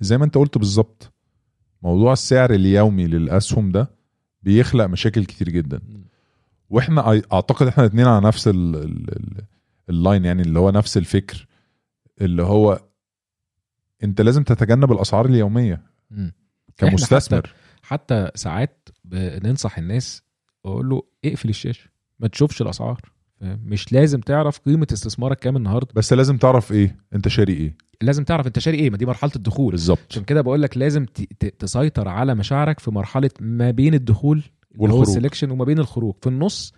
[0.00, 1.12] زي ما انت قلت بالظبط
[1.82, 3.90] موضوع السعر اليومي للأسهم ده
[4.42, 5.80] بيخلق مشاكل كتير جدا.
[6.70, 9.44] وإحنا أعتقد إحنا الاثنين على نفس ال- ال- ال-
[9.92, 11.46] اللاين يعني اللي هو نفس الفكر
[12.20, 12.80] اللي هو
[14.04, 16.32] انت لازم تتجنب الأسعار اليومية مم.
[16.76, 17.54] كمستثمر.
[17.82, 20.22] حتى ساعات بننصح الناس
[20.64, 23.00] أقول له اقفل الشاشة ما تشوفش الأسعار؟
[23.42, 25.88] مش لازم تعرف قيمة استثمارك كام النهارده.
[25.94, 29.32] بس لازم تعرف إيه؟ انت شاري إيه؟ لازم تعرف انت شاري إيه ما دي مرحلة
[29.36, 29.70] الدخول.
[29.70, 29.98] بالظبط.
[30.10, 31.06] عشان كده بقول لك لازم
[31.58, 34.42] تسيطر على مشاعرك في مرحلة ما بين الدخول
[34.78, 35.08] والخروج.
[35.08, 36.14] ال selection وما بين الخروج.
[36.20, 36.72] في النص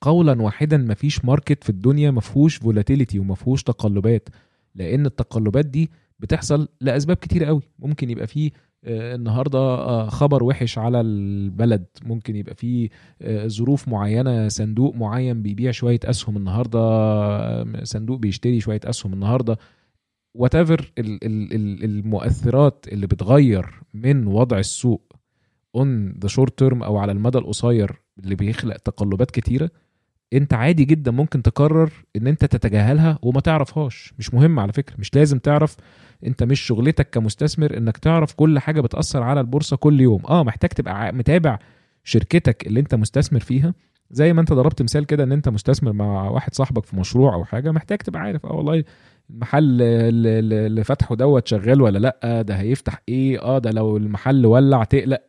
[0.00, 4.28] قولا واحدا ما فيش market في الدنيا ما فيهوش volatility وما فيهوش تقلبات
[4.74, 7.62] لأن التقلبات دي بتحصل لأسباب كتير قوي.
[7.78, 8.50] ممكن يبقى فيه
[8.84, 11.86] آه، النهارده آه، خبر وحش على البلد.
[12.02, 12.88] ممكن يبقى فيه
[13.22, 19.58] آه، ظروف معينة صندوق معين بيبيع شوية أسهم النهارده صندوق بيشتري شوية أسهم النهارده.
[20.34, 20.54] وات
[21.84, 25.12] المؤثرات اللي بتغير من وضع السوق
[25.74, 29.70] on the short term أو على المدى القصير اللي بيخلق تقلبات كتيرة
[30.32, 34.12] انت عادي جدا ممكن تقرر ان انت تتجاهلها وما تعرفهاش.
[34.18, 35.76] مش مهم على فكرة مش لازم تعرف
[36.26, 40.22] انت مش شغلتك كمستثمر انك تعرف كل حاجة بتأثر على البورصة كل يوم.
[40.28, 41.58] آه محتاج تبقى متابع
[42.04, 43.74] شركتك اللي انت مستثمر فيها.
[44.10, 47.44] زي ما انت ضربت مثال كده ان انت مستثمر مع واحد صاحبك في مشروع أو
[47.44, 48.84] حاجة محتاج تبقى عارف آه والله
[49.30, 54.84] المحل اللي فتحه دوت شغال ولا لأ ده هيفتح إيه آه ده لو المحل ولع
[54.84, 55.20] تقلق.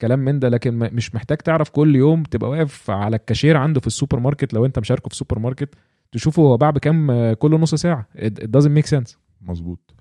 [0.00, 3.86] كلام من ده لكن مش محتاج تعرف كل يوم تبقى واقف على الكاشير عنده في
[3.86, 5.74] السوبر ماركت لو انت مشاركه في سوبر ماركت
[6.12, 8.08] تشوفه هو باع بكام آه، كل نص ساعة.
[8.16, 9.16] It doesn't make sense.
[9.40, 9.94] مظبوط.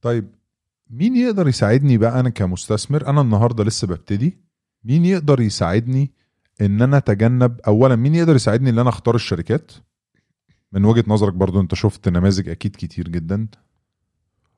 [0.00, 0.28] طيب
[0.90, 4.38] مين يقدر يساعدني بقى أنا كمستثمر؟ أنا النهارده لسه ببتدي.
[4.84, 6.10] مين يقدر يساعدني
[6.60, 9.72] إن أنا أتجنب؟ اولا مين يقدر يساعدني إن أنا أختار الشركات؟
[10.72, 13.46] من وجهة نظرك برضو أنت شفت نماذج أكيد كتير جدا.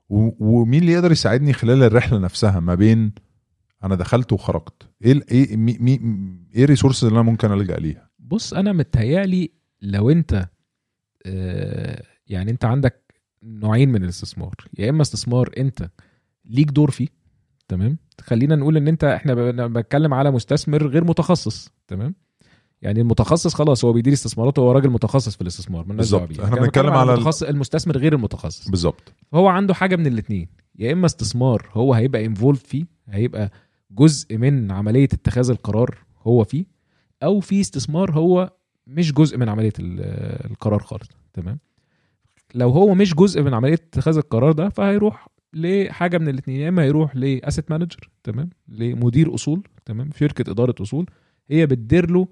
[0.08, 3.12] ومين اللي يقدر يساعدني خلال الرحلة نفسها ما بين
[3.84, 4.88] أنا دخلت وخرجت.
[5.04, 6.00] إيه إيه مي مي
[6.54, 9.50] إيه ال resources اللي أنا ممكن ألجأ ليها؟ بص أنا متهيألي
[9.82, 10.48] لو أنت
[11.26, 13.02] آه، يعني أنت عندك
[13.42, 14.54] نوعين من الاستثمار.
[14.78, 15.90] يا إما استثمار أنت
[16.44, 17.08] ليك دور فيه
[17.68, 22.14] تمام؟ خلينا نقول إن أنت إحنا ب- أنا بتكلم على مستثمر غير متخصص تمام؟
[22.82, 26.40] يعني المتخصص خلاص هو بيدير استثماراته هو راجل متخصص في الاستثمار بالظبط.
[26.40, 28.68] إحنا بنتكلم على ال- المتخصص المستثمر غير المتخصص.
[28.70, 29.12] بالظبط.
[29.34, 33.50] هو عنده حاجة من الاثنين يا إما استثمار هو هيبقى involved فيه هيبقى
[33.94, 36.64] جزء من عملية اتخاذ القرار هو فيه
[37.22, 38.52] أو في استثمار هو
[38.87, 41.09] مش جزء من عملية ال- القرار خالص.
[41.33, 41.59] تمام؟
[42.55, 46.83] لو هو مش جزء من عملية اتخاذ القرار ده فهيروح لحاجة من الاثنين يا إما
[46.83, 51.07] هيروح ل asset manager تمام؟ لمدير أصول تمام؟ شركة إدارة أصول
[51.50, 52.28] هي بتدير له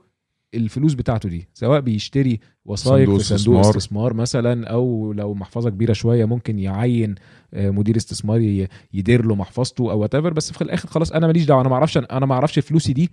[0.55, 3.61] الفلوس بتاعته دي سواء بيشتري وثائق في صندوق استثمار.
[3.61, 7.15] استثمار مثلا أو لو محفظة كبيرة شوية ممكن يعين
[7.55, 11.45] آه، مدير استثمار ي- يدير له محفظته أو وات بس في الآخر خلاص أنا ماليش
[11.45, 13.11] دعوة أنا ما أعرفش أنا ما أعرفش فلوسي دي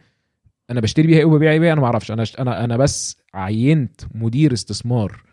[0.69, 4.53] أنا بشتري بيها إيه وببيع إيه أنا ما أعرفش أنا أنا أنا بس عينت مدير
[4.53, 5.23] استثمار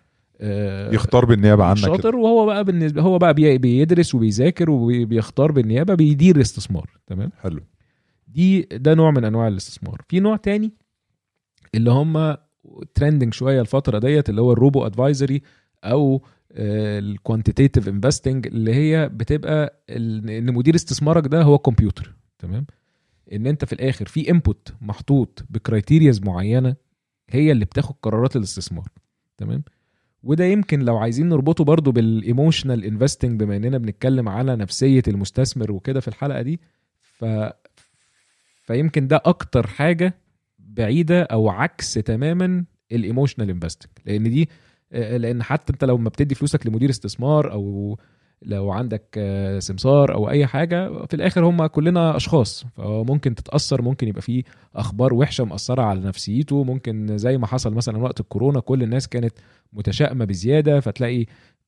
[0.41, 5.95] آه، يختار بالنيابة عنك شاطر وهو بقى بالنسبة هو بقى بي- بيدرس وبيذاكر وبيختار بالنيابة
[5.95, 7.61] بيدير الاستثمار تمام؟ حلو.
[8.29, 10.03] دي ده نوع من أنواع الاستثمار.
[10.09, 10.73] في نوع تاني؟
[11.75, 12.37] اللي هم
[12.95, 15.43] trending شوية الفترة ديت اللي هو ال robo advisory
[15.85, 16.23] أو
[16.57, 22.67] ال quantitative investing اللي هي بتبقى إن مدير استثمارك ده هو كمبيوتر تمام؟
[23.33, 26.77] إن أنت في الآخر في input محطوط ب criterias معينة
[27.31, 28.89] هي اللي بتاخد قرارات الاستثمار
[29.39, 29.65] تمام؟
[30.23, 35.73] وده يمكن لو عايزين نربطه برضو بال emotional investing بما إننا بنتكلم على نفسية المستثمر
[35.73, 36.61] وكده في الحلقة دي
[37.03, 37.25] ف
[38.63, 40.15] فيمكن ده أكتر حاجة
[40.77, 44.49] بعيدة أو عكس تماما ال emotional investing لأن دي
[44.93, 47.97] آه، لأن حتى أنت لو ما بتدي فلوسك لمدير استثمار أو
[48.43, 52.67] لو عندك آه، سمسار أو أي حاجة في الآخر هم كلنا أشخاص.
[52.77, 54.45] فممكن تتأثر ممكن يبقى في
[54.77, 56.65] أخبار وحشة مأثرة على نفسيته.
[56.65, 59.33] ممكن زي ما حصل مثلا وقت الكورونا كل الناس كانت
[59.73, 61.27] متشائمة بزيادة فتلاقي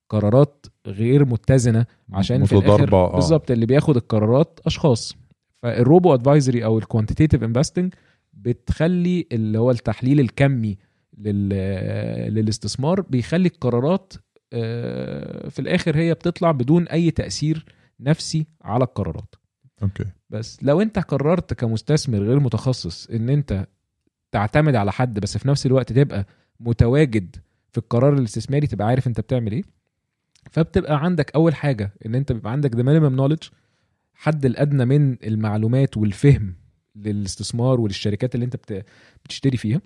[0.09, 1.87] قرارات غير متزنة.
[2.12, 3.14] عشان في الآخر آه.
[3.14, 5.16] بالظبط اللي بياخد القرارات أشخاص.
[5.62, 7.95] فال robo advisory أو ال quantitative investing
[8.37, 10.79] بتخلي اللي هو التحليل الكمي
[11.18, 11.49] لل...
[12.35, 14.12] للاستثمار بيخلي القرارات
[14.53, 17.64] آه، في الآخر هي بتطلع بدون أي تأثير
[18.01, 19.35] نفسي على القرارات.
[19.83, 20.05] أوكي.
[20.31, 23.66] بس لو أنت قررت كمستثمر غير متخصص إن أنت
[24.33, 26.27] تعتمد على حد بس في نفس الوقت تبقى
[26.61, 27.37] متواجد
[27.72, 29.62] في القرار الاستثماري تبقى عارف أنت بتعمل إيه.
[30.51, 33.51] فبتبقى عندك أول حاجة إن أنت بيبقى عندك the minimum knowledge
[34.14, 36.55] حد الأدنى من المعلومات والفهم
[36.97, 38.85] للاستثمار وللشركات اللي انت بت-
[39.25, 39.81] بتشتري فيها.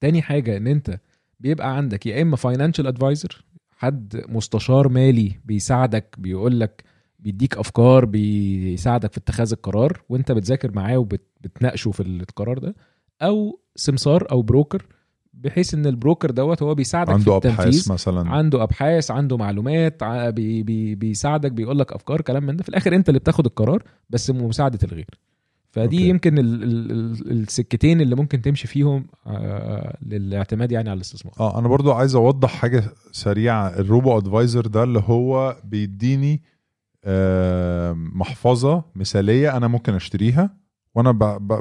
[0.00, 0.98] تاني حاجة إن أنت
[1.40, 3.44] بيبقى عندك يا إما financial advisor
[3.76, 6.84] حد مستشار مالي بيساعدك بيقول لك
[7.18, 12.74] بيديك أفكار بيساعدك في اتخاذ القرار وأنت بتذاكر معاه وبتناقشه في القرار ده.
[13.22, 14.86] أو سمسار أو broker
[15.34, 17.58] بحيث إن ال broker دوت هو بيساعدك في عنده التنفيذ.
[17.66, 18.30] أبحاث مثلا.
[18.30, 22.62] عنده أبحاث عنده معلومات بي بي بيساعدك بيقول لك أفكار كلام من ده.
[22.62, 25.06] في الآخر أنت اللي بتاخد القرار بس بمساعدة الغير.
[25.72, 26.08] فدي okay.
[26.08, 31.34] يمكن ال ال ال السكتين اللي ممكن تمشي فيهم آه للاعتماد يعني على الاستثمار.
[31.40, 33.68] آه أنا برضو عايز أوضح حاجة سريعة.
[33.68, 36.42] ال robo advisor ده اللي هو بيديني
[37.04, 40.61] آه، محفظة مثالية أنا ممكن أشتريها.
[40.94, 41.10] وأنا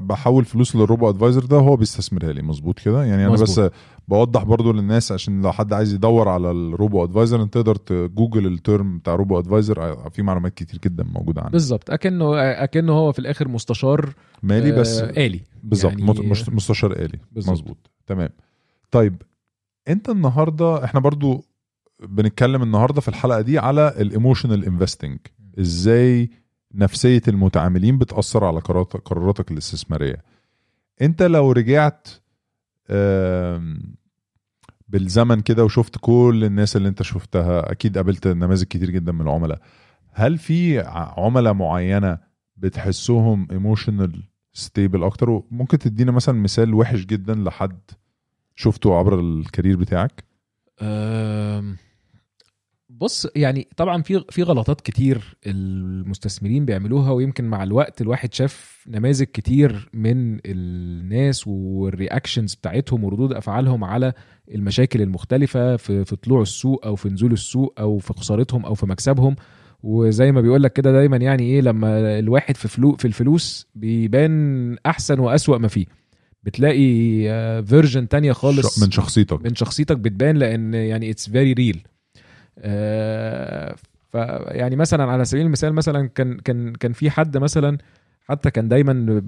[0.01, 2.41] بحول فلوس لل robo advisor ده هو بيستثمرها لي.
[2.41, 3.59] مظبوط كده؟ يعني أنا مظبوط.
[3.69, 3.71] بس
[4.07, 7.86] بوضح برضو للناس عشان لو حد عايز يدور على ال robo advisor انت تقدر ت
[7.86, 11.89] google ال term بتاع robo advisor في معلومات كتير جدا موجودة عنه بالظبط.
[11.91, 14.13] اكنه أكنه هو في الآخر مستشار
[14.43, 15.41] مالي بس آه آلي.
[15.63, 15.91] بالظبط.
[15.91, 17.19] يعني- مست- مستشار آلي.
[17.35, 17.91] مظبوط.
[18.07, 18.29] تمام.
[18.91, 19.21] طيب
[19.87, 21.45] أنت النهارده إحنا برضو
[22.03, 25.19] بنتكلم النهارده في الحلقة دي على ال emotional investing
[25.59, 26.29] إزاي
[26.75, 30.23] نفسية المتعاملين بتأثر على قرارات- قراراتك الاستثمارية.
[31.01, 32.07] انت لو رجعت
[34.87, 39.61] بالزمن كده وشفت كل الناس اللي انت شفتها أكيد قابلت نماذج كتير جدا من العملاء.
[40.13, 40.79] هل في
[41.17, 42.17] عملاء معينة
[42.57, 47.79] بتحسهم emotionally stable أكتر؟ وممكن تدينا مثلا مثال وحش جدا لحد
[48.55, 50.23] شفته عبر ال career بتاعك؟
[53.01, 59.23] بص يعني طبعا في في غلطات كتير المستثمرين بيعملوها ويمكن مع الوقت الواحد شاف نماذج
[59.23, 64.13] كتير من الناس وال reactions بتاعتهم وردود أفعالهم على
[64.51, 68.85] المشاكل المختلفة في في طلوع السوق أو في نزول السوق أو في خسارتهم أو في
[68.85, 69.35] مكسبهم.
[69.83, 74.77] وزي ما بيقول لك كده دايما يعني إيه لما الواحد في flow في الفلوس بيبان
[74.85, 75.85] أحسن وأسوأ ما فيه.
[76.43, 77.23] بتلاقي
[77.65, 79.45] version تانية خالص من شخصيتك.
[79.45, 81.83] من شخصيتك بتبان لأن يعني it's very real
[82.57, 84.15] ف
[84.47, 87.77] يعني مثلا على سبيل المثال مثلا كان كان كان في حد مثلا
[88.21, 89.21] حتى كان دايما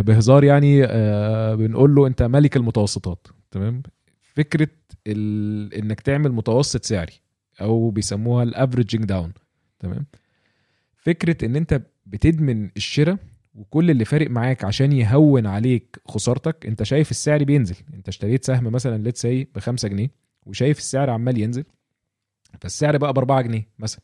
[0.00, 3.82] بهزار يعني آه، بنقول له أنت ملك المتوسطات تمام؟
[4.34, 4.68] فكرة
[5.06, 5.74] ال...
[5.74, 7.12] إنك تعمل متوسط سعري
[7.60, 9.32] أو بيسموها ال averaging down
[9.78, 10.06] تمام؟
[10.96, 13.16] فكرة إن أنت بتدمن الشراء
[13.54, 17.76] وكل اللي فارق معاك عشان يهون عليك خسارتك أنت شايف السعر بينزل.
[17.94, 20.10] أنت اشتريت سهم مثلا let's say ب 5 جنيه
[20.46, 21.64] وشايف السعر عمال ينزل.
[22.60, 24.00] فالسعر بقى ب 4 جنيه مثلا.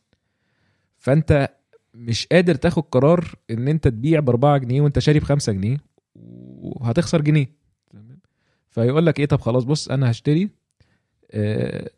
[0.97, 1.49] فأنت
[1.93, 5.77] مش قادر تاخد قرار إن أنت تبيع ب 4 جنيه وأنت شاري ب 5 جنيه
[6.15, 7.51] وهتخسر جنيه.
[7.91, 8.19] تمام؟
[8.69, 10.49] فيقول لك إيه طب خلاص بص أنا هشتري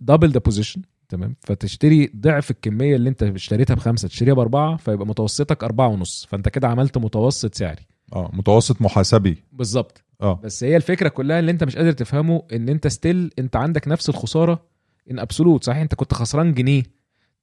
[0.01, 5.63] double the position تمام؟ فتشتري ضعف الكمية اللي أنت اشتريتها بخمسة تشتريها بأربعة فيبقى متوسطك
[5.63, 6.25] أربعة ونص.
[6.25, 7.81] فأنت كده عملت متوسط سعري.
[8.13, 9.43] آه متوسط محاسبي.
[9.51, 10.03] بالظبط.
[10.21, 10.39] آه.
[10.43, 14.09] بس هي الفكرة كلها اللي أنت مش قادر تفهمه إن أنت still أنت عندك نفس
[14.09, 14.65] الخسارة
[15.11, 16.83] in absolute صحيح؟ انت كنت خسران جنيه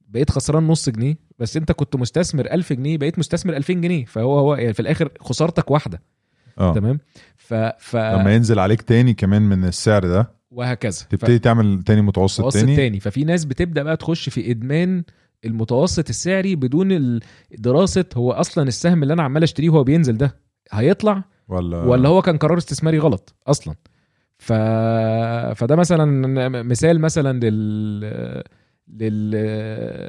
[0.09, 4.38] بقيت خسران نص جنيه بس انت كنت مستثمر 1000 جنيه بقيت مستثمر 2000 جنيه فهو
[4.38, 6.02] هو يعني في الآخر خسارتك واحدة.
[6.59, 6.74] آه.
[6.74, 6.98] تمام؟
[7.37, 10.92] ف ف لما ينزل عليك تاني كمان من السعر ده وهكذا.
[10.92, 13.00] ف- تبتدي تعمل تاني متوسط, متوسط تاني, تاني.
[13.00, 15.05] ففي ناس بتبدأ بقى تخش في إدمان
[15.44, 17.20] المتوسط السعري بدون
[17.59, 20.37] دراسة هو أصلا السهم اللي أنا عمال أشتريه وهو بينزل ده
[20.72, 23.74] هيطلع ولا ولا هو كان قرار استثماري غلط أصلا؟
[24.38, 24.53] ف...
[25.57, 26.05] فده مثلا
[26.62, 28.01] مثال مثلا لل
[28.88, 29.31] لل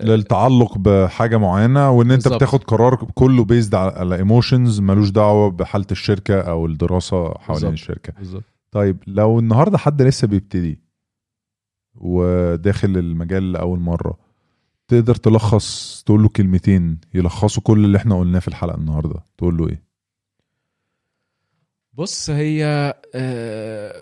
[0.09, 2.35] للتعلق بحاجة معينة وإن أنت بالظبط.
[2.43, 7.73] بتاخد قرار كله based على emotions ملوش دعوة بحالة الشركة أو الدراسة حوالين.
[7.73, 10.79] الشركة بالظبط طيب لو النهارده حد لسه بيبتدي
[11.95, 14.17] وداخل المجال لأول مرة
[14.87, 19.69] تقدر تلخص تقول له كلمتين يلخصوا كل اللي إحنا قلناه في الحلقة النهارده تقول له
[19.69, 19.83] إيه
[21.93, 24.01] بص هي آه،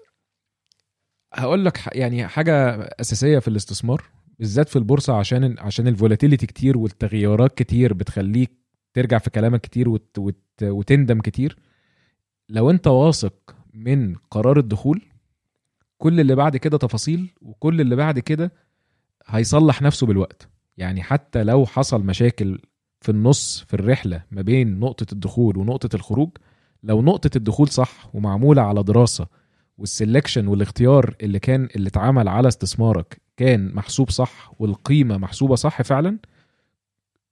[1.35, 2.53] هقول لك يعني حاجة
[3.01, 4.03] أساسية في الاستثمار
[4.39, 8.51] بالذات في البورصة عشان عشان الفولاتيليتي كتير والتغيرات كتير بتخليك
[8.93, 11.57] ترجع في كلامك كتير وت وت وتندم كتير.
[12.49, 15.01] لو أنت واثق من قرار الدخول
[15.97, 18.51] كل اللي بعد كده تفاصيل وكل اللي بعد كده
[19.25, 20.49] هيصلح نفسه بالوقت.
[20.77, 22.59] يعني حتى لو حصل مشاكل
[23.01, 26.29] في النص في الرحلة ما بين نقطة الدخول ونقطة الخروج
[26.83, 29.27] لو نقطة الدخول صح ومعمولة على دراسة
[29.77, 35.81] وال selection والاختيار اللي كان اللي اتعمل على استثمارك كان محسوب صح والقيمة محسوبة صح
[35.81, 36.17] فعلا؟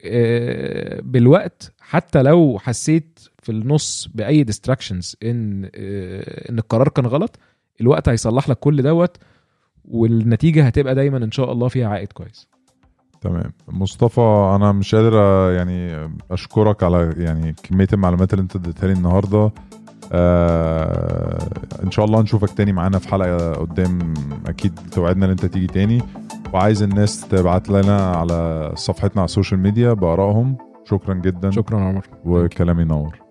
[0.06, 7.40] آه، بالوقت حتى لو حسيت في النص بأي distractions إن آه، إن القرار كان غلط
[7.82, 9.18] الوقت هيصلح لك كل دوت
[9.86, 12.48] والنتيجة هتبقى دايما إن شاء الله فيها عائد كويس.
[13.22, 13.54] تمام.
[13.68, 18.94] مصطفى أنا مش قادر آه، يعني أشكرك على يعني كمية المعلومات اللي أنت اديتها لي
[18.94, 19.52] النهارده.
[20.12, 21.48] آه
[21.84, 24.14] إن شاء الله نشوفك تاني معانا في حلقة قدام.
[24.48, 26.02] أكيد توعدنا إن أنت تيجي تاني.
[26.54, 30.58] وعايز الناس تبعت لنا على صفحتنا على السوشيال ميديا بآرائهم.
[30.86, 31.52] شكرا جدا.
[31.52, 32.08] شكرا عمر.
[32.26, 33.23] وكلام ينور.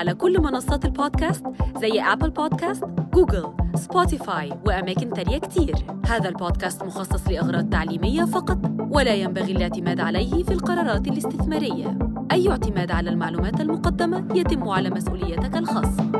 [0.00, 2.84] على كل منصات البودكاست زي أبل بودكاست،
[3.14, 5.74] جوجل، سبوتيفاي وأماكن تانية كتير.
[6.06, 11.98] هذا البودكاست مخصص لأغراض تعليمية فقط ولا ينبغي الاعتماد عليه في القرارات الاستثمارية.
[12.32, 16.10] أي اعتماد على المعلومات المقدمة يتم على مسؤوليتك الخاصة.